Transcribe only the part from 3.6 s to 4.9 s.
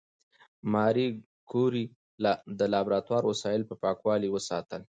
په پاکوالي وساتل.